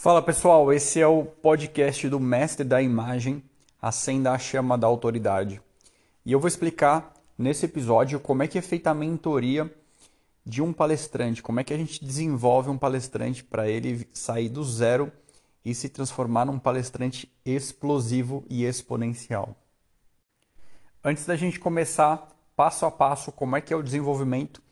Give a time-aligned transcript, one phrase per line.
[0.00, 3.42] Fala pessoal, esse é o podcast do Mestre da Imagem,
[3.82, 5.60] Acenda a Chama da Autoridade.
[6.24, 9.68] E eu vou explicar nesse episódio como é que é feita a mentoria
[10.46, 14.62] de um palestrante, como é que a gente desenvolve um palestrante para ele sair do
[14.62, 15.10] zero
[15.64, 19.56] e se transformar num palestrante explosivo e exponencial.
[21.02, 24.62] Antes da gente começar passo a passo como é que é o desenvolvimento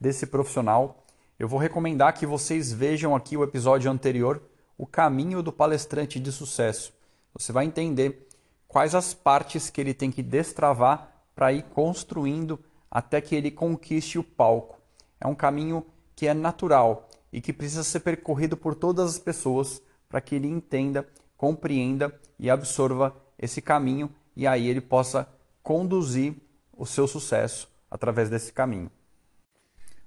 [0.00, 1.04] desse profissional,
[1.40, 4.40] eu vou recomendar que vocês vejam aqui o episódio anterior,
[4.76, 6.92] o caminho do palestrante de sucesso.
[7.32, 8.28] Você vai entender
[8.68, 12.58] quais as partes que ele tem que destravar para ir construindo
[12.90, 14.80] até que ele conquiste o palco.
[15.20, 15.84] É um caminho
[16.14, 20.48] que é natural e que precisa ser percorrido por todas as pessoas para que ele
[20.48, 21.06] entenda,
[21.36, 25.28] compreenda e absorva esse caminho e aí ele possa
[25.62, 26.34] conduzir
[26.72, 28.90] o seu sucesso através desse caminho.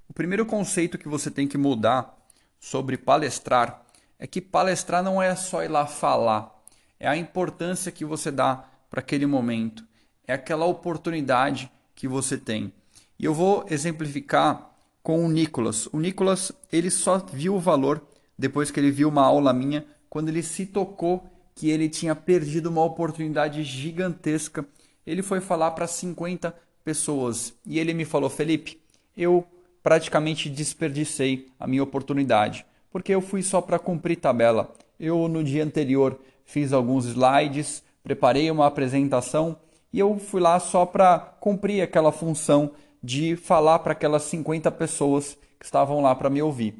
[0.08, 2.16] O primeiro conceito que você tem que mudar
[2.58, 3.86] sobre palestrar
[4.20, 6.54] é que palestrar não é só ir lá falar,
[7.00, 9.82] é a importância que você dá para aquele momento,
[10.26, 12.70] é aquela oportunidade que você tem.
[13.18, 14.70] E eu vou exemplificar
[15.02, 15.86] com o Nicolas.
[15.86, 18.02] O Nicolas, ele só viu o valor
[18.38, 22.68] depois que ele viu uma aula minha, quando ele se tocou que ele tinha perdido
[22.68, 24.66] uma oportunidade gigantesca.
[25.06, 28.80] Ele foi falar para 50 pessoas e ele me falou: "Felipe,
[29.16, 29.46] eu
[29.82, 34.72] praticamente desperdicei a minha oportunidade, porque eu fui só para cumprir tabela.
[34.98, 39.56] Eu no dia anterior fiz alguns slides, preparei uma apresentação
[39.92, 45.38] e eu fui lá só para cumprir aquela função de falar para aquelas 50 pessoas
[45.58, 46.74] que estavam lá para me ouvir.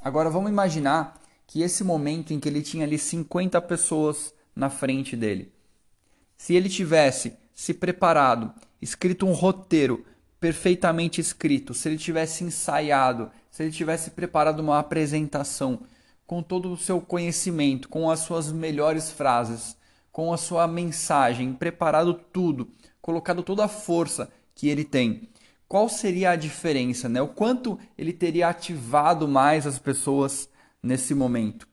[0.00, 5.16] Agora vamos imaginar que esse momento em que ele tinha ali 50 pessoas na frente
[5.16, 5.52] dele,
[6.36, 10.04] se ele tivesse se preparado, escrito um roteiro
[10.38, 15.80] perfeitamente escrito, se ele tivesse ensaiado, se ele tivesse preparado uma apresentação
[16.26, 19.76] com todo o seu conhecimento, com as suas melhores frases,
[20.12, 22.68] com a sua mensagem, preparado tudo,
[23.00, 25.28] colocado toda a força que ele tem,
[25.66, 27.22] qual seria a diferença, né?
[27.22, 30.48] O quanto ele teria ativado mais as pessoas
[30.82, 31.62] nesse momento?
[31.62, 31.68] O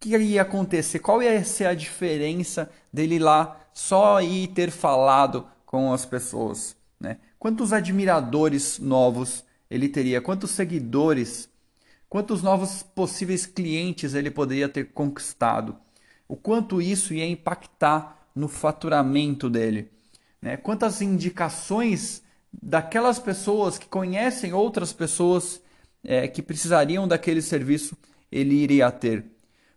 [0.00, 0.98] que ia acontecer?
[0.98, 7.18] Qual ia ser a diferença dele lá só ir ter falado com as pessoas, né?
[7.38, 10.20] Quantos admiradores novos ele teria?
[10.20, 11.48] Quantos seguidores?
[12.08, 15.76] Quantos novos possíveis clientes ele poderia ter conquistado?
[16.26, 19.90] O quanto isso ia impactar no faturamento dele?
[20.42, 20.56] Né?
[20.56, 22.22] Quantas indicações
[22.52, 25.60] daquelas pessoas que conhecem outras pessoas
[26.02, 27.96] é, que precisariam daquele serviço
[28.30, 29.24] ele iria ter?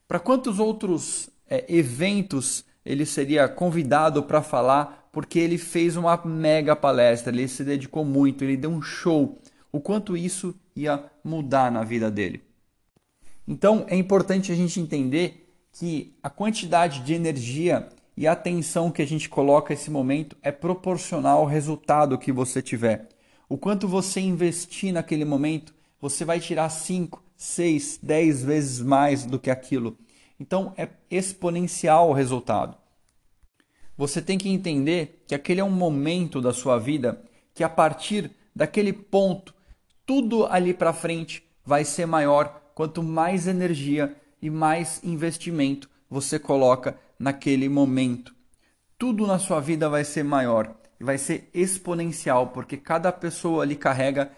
[0.07, 6.75] Para quantos outros é, eventos ele seria convidado para falar porque ele fez uma mega
[6.75, 9.39] palestra, ele se dedicou muito, ele deu um show.
[9.73, 12.41] O quanto isso ia mudar na vida dele.
[13.45, 19.07] Então é importante a gente entender que a quantidade de energia e atenção que a
[19.07, 23.09] gente coloca nesse momento é proporcional ao resultado que você tiver.
[23.50, 29.38] O quanto você investir naquele momento, você vai tirar 5, 6, 10 vezes mais do
[29.38, 29.97] que aquilo.
[30.40, 32.78] Então é exponencial o resultado
[33.97, 37.22] você tem que entender que aquele é um momento da sua vida
[37.53, 39.53] que a partir daquele ponto,
[40.06, 46.97] tudo ali para frente vai ser maior quanto mais energia e mais investimento você coloca
[47.18, 48.36] naquele momento.
[48.97, 53.75] Tudo na sua vida vai ser maior e vai ser exponencial, porque cada pessoa ali
[53.75, 54.31] carrega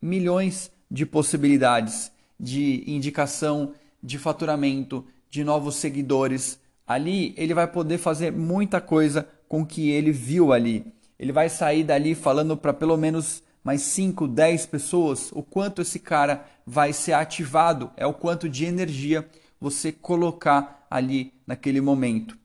[0.00, 8.32] milhões de possibilidades de indicação, de faturamento, de novos seguidores, ali ele vai poder fazer
[8.32, 10.92] muita coisa com o que ele viu ali.
[11.18, 15.98] Ele vai sair dali falando para pelo menos mais 5, 10 pessoas o quanto esse
[15.98, 19.28] cara vai ser ativado, é o quanto de energia
[19.60, 22.38] você colocar ali naquele momento.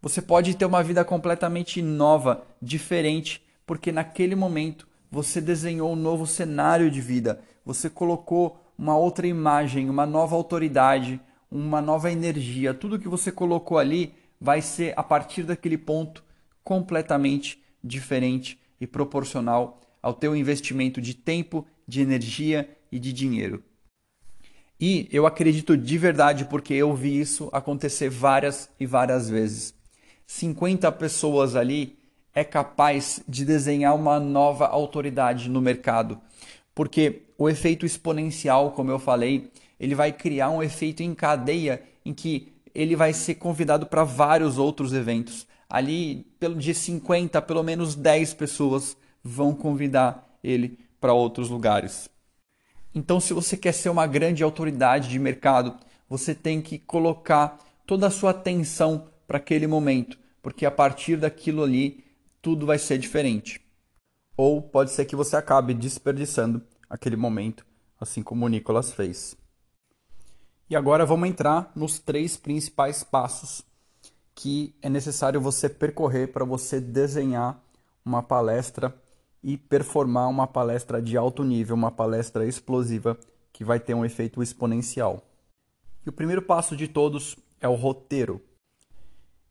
[0.00, 6.26] Você pode ter uma vida completamente nova, diferente, porque naquele momento você desenhou um novo
[6.26, 11.20] cenário de vida, você colocou uma outra imagem, uma nova autoridade,
[11.50, 12.74] uma nova energia.
[12.74, 16.22] Tudo que você colocou ali vai ser a partir daquele ponto
[16.62, 23.62] completamente diferente e proporcional ao teu investimento de tempo, de energia e de dinheiro.
[24.78, 29.74] E eu acredito de verdade porque eu vi isso acontecer várias e várias vezes.
[30.26, 31.98] 50 pessoas ali
[32.34, 36.20] é capaz de desenhar uma nova autoridade no mercado,
[36.74, 39.50] porque o efeito exponencial, como eu falei,
[39.80, 44.58] ele vai criar um efeito em cadeia em que ele vai ser convidado para vários
[44.58, 45.46] outros eventos.
[45.68, 46.26] Ali,
[46.58, 48.96] de 50, pelo menos 10 pessoas
[49.26, 52.08] vão convidar ele para outros lugares.
[52.94, 55.76] Então, se você quer ser uma grande autoridade de mercado,
[56.08, 61.62] você tem que colocar toda a sua atenção para aquele momento, porque a partir daquilo
[61.62, 62.04] ali
[62.40, 63.60] tudo vai ser diferente.
[64.36, 67.66] Ou pode ser que você acabe desperdiçando aquele momento,
[68.00, 69.36] assim como o Nicolas fez.
[70.70, 73.62] E agora vamos entrar nos três principais passos
[74.34, 77.60] que é necessário você percorrer para você desenhar
[78.04, 78.94] uma palestra
[79.46, 83.16] e performar uma palestra de alto nível, uma palestra explosiva
[83.52, 85.22] que vai ter um efeito exponencial.
[86.04, 88.42] E o primeiro passo de todos é o roteiro.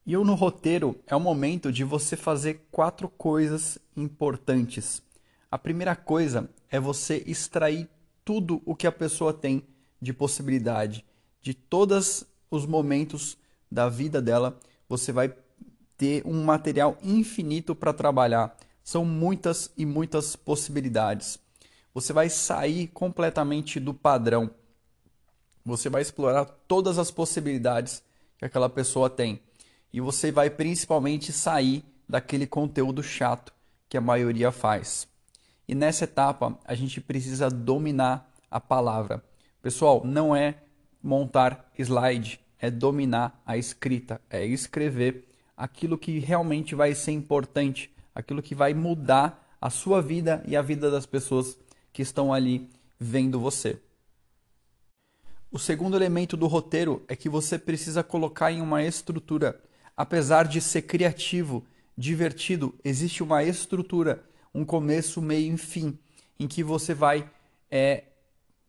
[0.05, 5.01] E no roteiro é o momento de você fazer quatro coisas importantes.
[5.49, 7.87] A primeira coisa é você extrair
[8.25, 9.63] tudo o que a pessoa tem
[10.01, 11.05] de possibilidade,
[11.41, 13.37] de todos os momentos
[13.71, 14.59] da vida dela,
[14.89, 15.33] você vai
[15.95, 18.57] ter um material infinito para trabalhar.
[18.85, 21.39] São muitas e muitas possibilidades.
[21.91, 24.51] Você vai sair completamente do padrão.
[25.65, 28.03] Você vai explorar todas as possibilidades
[28.37, 29.41] que aquela pessoa tem
[29.91, 33.51] e você vai principalmente sair daquele conteúdo chato
[33.89, 35.07] que a maioria faz.
[35.67, 39.23] E nessa etapa a gente precisa dominar a palavra.
[39.63, 40.59] Pessoal, não é
[41.01, 45.27] montar slide, é dominar a escrita, é escrever
[45.57, 50.61] aquilo que realmente vai ser importante, aquilo que vai mudar a sua vida e a
[50.61, 51.57] vida das pessoas
[51.93, 52.69] que estão ali
[52.99, 53.77] vendo você.
[55.51, 59.61] O segundo elemento do roteiro é que você precisa colocar em uma estrutura
[59.95, 61.63] apesar de ser criativo,
[61.97, 64.23] divertido, existe uma estrutura,
[64.53, 65.97] um começo, meio e fim,
[66.39, 67.29] em que você vai
[67.71, 68.03] é,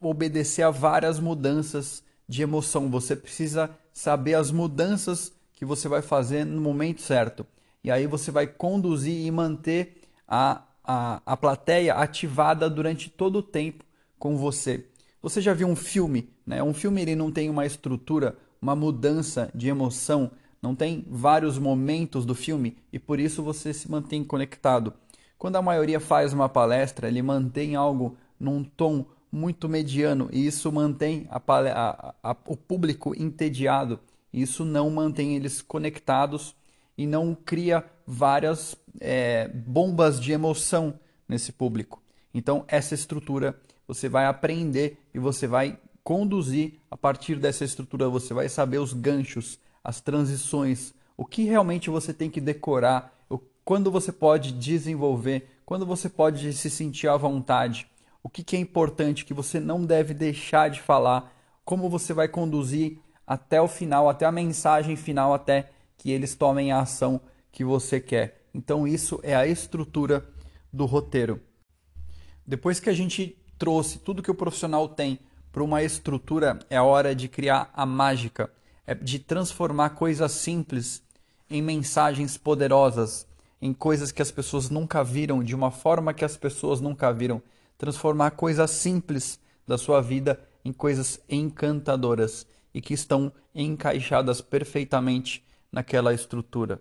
[0.01, 2.91] obedecer a várias mudanças de emoção.
[2.91, 7.47] Você precisa saber as mudanças que você vai fazer no momento certo.
[7.87, 13.43] E aí você vai conduzir e manter a, a, a plateia ativada durante todo o
[13.43, 13.85] tempo
[14.19, 14.89] com você.
[15.23, 16.61] Você já viu um filme, né?
[16.61, 22.27] Um filme ele não tem uma estrutura, uma mudança de emoção, não tem vários momentos
[22.27, 24.93] do filme e por isso você se mantém conectado.
[25.39, 30.73] Quando a maioria faz uma palestra, ele mantém algo num tom muito mediano e isso
[30.73, 34.01] mantém a, a, a, o público entediado.
[34.33, 36.53] Isso não mantém eles conectados
[36.97, 40.99] e não cria várias é, bombas de emoção
[41.29, 42.03] nesse público.
[42.33, 48.09] Então, essa estrutura você vai aprender e você vai conduzir a partir dessa estrutura.
[48.09, 53.17] Você vai saber os ganchos, as transições, o que realmente você tem que decorar,
[53.67, 57.89] quando você pode desenvolver, quando você pode se sentir à vontade,
[58.23, 61.33] o que, que é importante que você não deve deixar de falar,
[61.65, 66.73] como você vai conduzir até o final, até a mensagem final, até que eles tomem
[66.73, 67.21] a ação
[67.51, 68.47] que você quer.
[68.55, 70.27] Então, isso é a estrutura
[70.73, 71.41] do roteiro.
[72.47, 75.19] Depois que a gente trouxe tudo que o profissional tem
[75.51, 78.51] para uma estrutura, é a hora de criar a mágica
[78.87, 81.03] é de transformar coisas simples
[81.51, 83.27] em mensagens poderosas,
[83.61, 87.43] em coisas que as pessoas nunca viram, de uma forma que as pessoas nunca viram.
[87.77, 95.45] Transformar coisas simples da sua vida em coisas encantadoras e que estão encaixadas perfeitamente
[95.77, 96.81] naquela estrutura.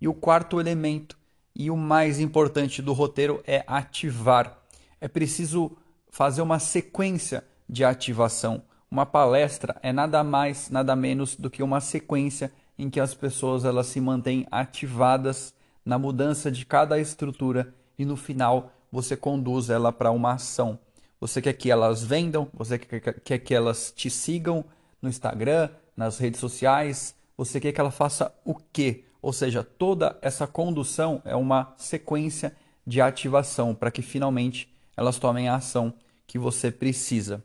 [0.00, 1.18] E o quarto elemento,
[1.52, 4.56] e o mais importante do roteiro, é ativar.
[5.00, 5.76] É preciso
[6.08, 8.62] fazer uma sequência de ativação.
[8.88, 13.64] Uma palestra é nada mais, nada menos do que uma sequência em que as pessoas
[13.64, 15.52] elas se mantêm ativadas
[15.84, 20.78] na mudança de cada estrutura e no final você conduz ela para uma ação.
[21.20, 24.64] Você quer que elas vendam, você quer que elas te sigam
[25.02, 29.04] no Instagram, nas redes sociais, você quer que ela faça o quê?
[29.22, 32.54] Ou seja, toda essa condução é uma sequência
[32.86, 35.94] de ativação para que finalmente elas tomem a ação
[36.26, 37.42] que você precisa.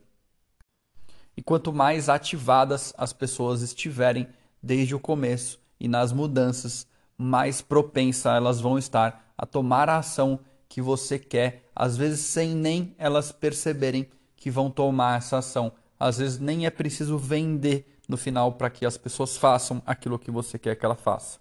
[1.34, 4.28] E quanto mais ativadas as pessoas estiverem
[4.62, 6.86] desde o começo e nas mudanças,
[7.16, 10.38] mais propensa elas vão estar a tomar a ação
[10.68, 15.72] que você quer, às vezes sem nem elas perceberem que vão tomar essa ação.
[15.98, 20.30] Às vezes nem é preciso vender no final para que as pessoas façam aquilo que
[20.30, 21.38] você quer que ela faça.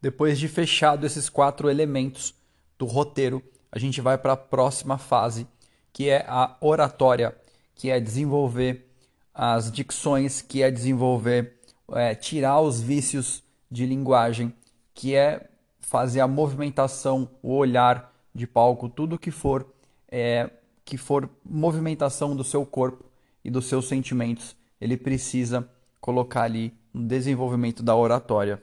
[0.00, 2.34] Depois de fechado esses quatro elementos
[2.78, 5.46] do roteiro, a gente vai para a próxima fase,
[5.92, 7.36] que é a oratória
[7.74, 8.88] que é desenvolver
[9.34, 11.58] as dicções, que é desenvolver,
[11.92, 14.52] é, tirar os vícios de linguagem,
[14.94, 15.48] que é
[15.80, 19.66] fazer a movimentação, o olhar de palco, tudo que for
[20.08, 20.50] é,
[20.84, 23.04] que for movimentação do seu corpo
[23.42, 25.68] e dos seus sentimentos, ele precisa
[26.00, 28.60] colocar ali no desenvolvimento da oratória.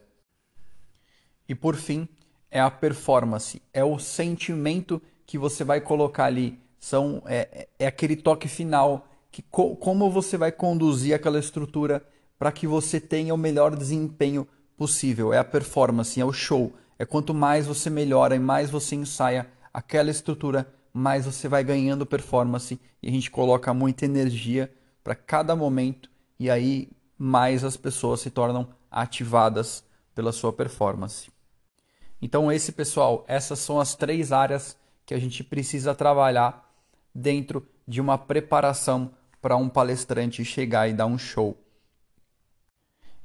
[1.47, 2.07] E por fim,
[2.51, 8.15] é a performance, é o sentimento que você vai colocar ali são é, é aquele
[8.15, 12.03] toque final que co como você vai conduzir aquela estrutura
[12.37, 14.47] para que você tenha o melhor desempenho
[14.77, 15.33] possível.
[15.33, 16.73] É a performance, é o show.
[16.97, 22.05] É quanto mais você melhora e mais você ensaia aquela estrutura, mais você vai ganhando
[22.05, 24.71] performance e a gente coloca muita energia
[25.03, 26.08] para cada momento
[26.39, 29.83] e aí mais as pessoas se tornam ativadas
[30.15, 31.29] pela sua performance.
[32.21, 36.71] Então esse pessoal, essas são as três áreas que a gente precisa trabalhar
[37.13, 41.57] dentro de uma preparação para um palestrante chegar e dar um show.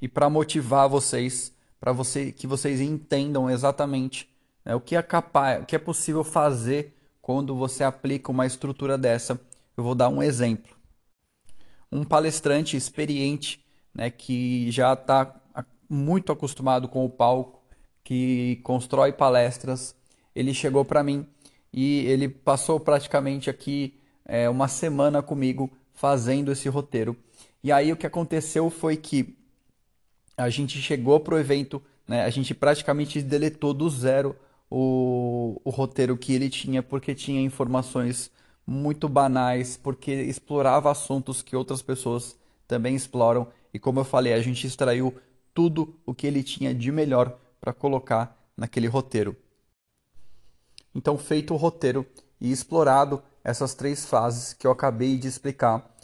[0.00, 4.28] E para motivar vocês, para você que vocês entendam exatamente
[4.64, 8.98] né, o que é capaz, o que é possível fazer quando você aplica uma estrutura
[8.98, 9.40] dessa,
[9.76, 10.73] eu vou dar um exemplo.
[11.94, 15.34] Um palestrante experiente, né, que já está
[15.88, 17.62] muito acostumado com o palco,
[18.02, 19.94] que constrói palestras,
[20.34, 21.26] ele chegou para mim
[21.72, 27.16] e ele passou praticamente aqui é, uma semana comigo fazendo esse roteiro.
[27.62, 29.36] E aí o que aconteceu foi que
[30.36, 34.36] a gente chegou para o evento, né, a gente praticamente deletou do zero
[34.68, 38.30] o, o roteiro que ele tinha, porque tinha informações
[38.66, 43.48] muito banais, porque explorava assuntos que outras pessoas também exploram.
[43.72, 45.14] E como eu falei, a gente extraiu
[45.52, 49.36] tudo o que ele tinha de melhor para colocar naquele roteiro.
[50.94, 52.06] Então, feito o roteiro
[52.40, 55.94] e explorado essas três fases que eu acabei de explicar,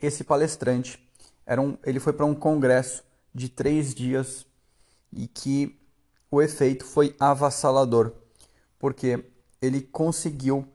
[0.00, 0.98] esse palestrante
[1.46, 3.02] era um, ele foi para um congresso
[3.34, 4.46] de três dias
[5.12, 5.78] e que
[6.30, 8.12] o efeito foi avassalador,
[8.78, 9.24] porque
[9.60, 10.66] ele conseguiu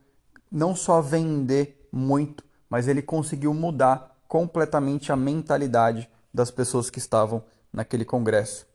[0.53, 7.43] não só vender muito, mas ele conseguiu mudar completamente a mentalidade das pessoas que estavam
[7.71, 8.67] naquele congresso.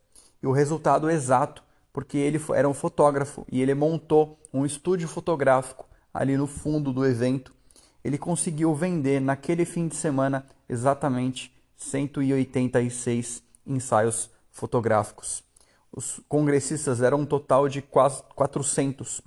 [0.42, 5.88] E o resultado exato porque ele era um fotógrafo e ele montou um estúdio fotográfico
[6.12, 7.52] ali no fundo do evento.
[8.04, 15.44] Ele conseguiu vender naquele fim de semana exatamente 186 ensaios fotográficos.
[15.92, 19.20] Os congressistas eram um total de quase 400,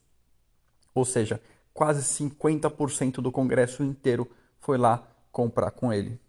[0.93, 1.41] ou seja,
[1.73, 6.19] quase 50% do congresso inteiro foi lá comprar com ele.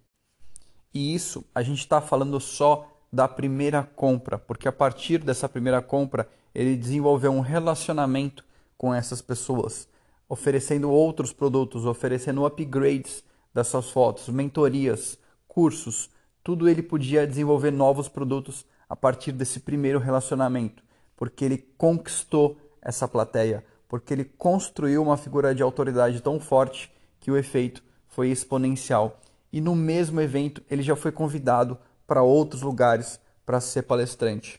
[0.94, 5.82] E isso a gente está falando só da primeira compra, porque a partir dessa primeira
[5.82, 8.44] compra ele desenvolveu um relacionamento
[8.76, 9.88] com essas pessoas,
[10.28, 13.22] oferecendo outros produtos, oferecendo upgrades
[13.54, 16.10] dessas fotos, mentorias, cursos,
[16.42, 20.82] tudo ele podia desenvolver novos produtos a partir desse primeiro relacionamento,
[21.16, 27.30] porque ele conquistou essa plateia, porque ele construiu uma figura de autoridade tão forte que
[27.30, 29.20] o efeito foi exponencial.
[29.52, 34.58] E no mesmo evento ele já foi convidado para outros lugares para ser palestrante.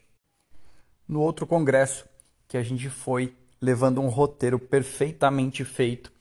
[1.07, 2.05] No outro congresso
[2.47, 6.11] que a gente foi levando um roteiro perfeitamente feito,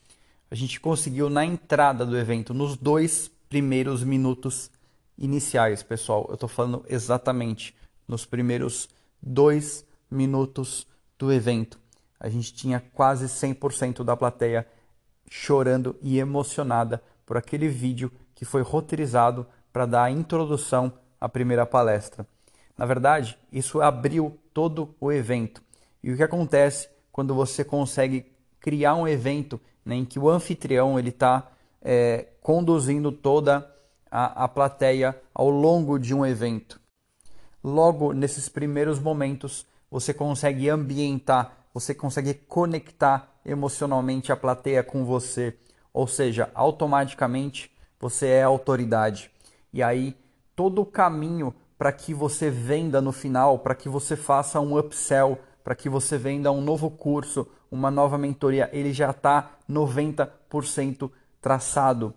[0.51, 4.71] a gente conseguiu na entrada do evento, nos dois primeiros minutos
[5.19, 6.25] iniciais, pessoal.
[6.31, 7.77] Eu estou falando exatamente
[8.09, 8.89] nos primeiros
[9.21, 10.87] dois minutos
[11.19, 11.82] do evento.
[12.23, 14.65] A gente tinha quase 100% da plateia
[15.29, 21.67] chorando e emocionada por aquele vídeo que foi roteirizado para dar a introdução a primeira
[21.67, 22.25] palestra.
[22.79, 25.61] Na verdade, isso abriu todo o evento.
[26.01, 30.99] E o que acontece quando você consegue criar um evento né, em que o anfitrião
[31.01, 31.51] ele está
[31.81, 33.69] é, conduzindo toda
[34.09, 36.81] a, a plateia ao longo de um evento?
[37.65, 45.57] Logo nesses primeiros momentos, você consegue ambientar, você consegue conectar emocionalmente a plateia com você,
[45.93, 49.31] ou seja, automaticamente você é autoridade.
[49.73, 50.17] E aí
[50.55, 55.39] todo o caminho para que você venda no final, para que você faça um upsell,
[55.65, 61.11] para que você venda um novo curso, uma nova mentoria, ele já está 90%
[61.41, 62.15] traçado.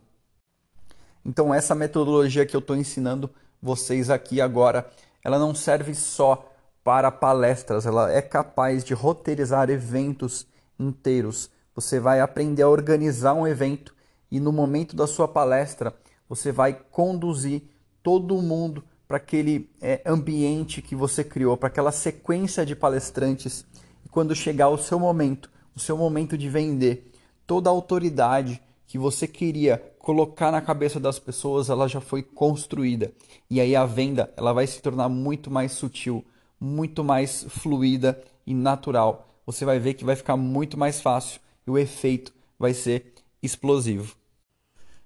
[1.25, 3.29] Então essa metodologia que eu estou ensinando
[3.61, 4.87] vocês aqui agora,
[5.23, 6.51] ela não serve só
[6.85, 10.45] para palestras, ela é capaz de roteirizar eventos
[10.79, 11.49] inteiros.
[11.73, 13.95] Você vai aprender a organizar um evento
[14.29, 15.95] e no momento da sua palestra
[16.29, 17.63] você vai conduzir
[18.03, 23.65] todo mundo para aquele é, ambiente que você criou, para aquela sequência de palestrantes.
[24.05, 27.11] E quando chegar o seu momento, o seu momento de vender,
[27.47, 33.11] toda a autoridade que você queria colocar na cabeça das pessoas, ela já foi construída.
[33.49, 36.23] E aí a venda, ela vai se tornar muito mais sutil,
[36.65, 39.29] muito mais fluida e natural.
[39.45, 44.15] Você vai ver que vai ficar muito mais fácil e o efeito vai ser explosivo.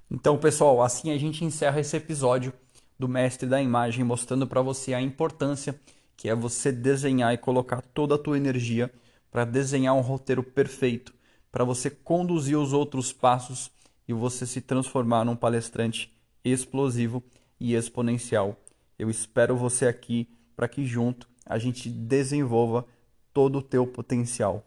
[0.09, 2.53] Então, pessoal, assim a gente encerra esse episódio
[2.97, 5.79] do mestre da imagem, mostrando para você a importância
[6.15, 8.91] que é você desenhar e colocar toda a tua energia
[9.29, 11.13] para desenhar um roteiro perfeito,
[11.51, 13.69] para você conduzir os outros passos
[14.07, 16.11] e você se transformar num palestrante
[16.43, 17.23] explosivo
[17.59, 18.57] e exponencial.
[18.97, 22.85] Eu espero você aqui para que junto a gente desenvolva
[23.33, 24.63] todo o teu potencial.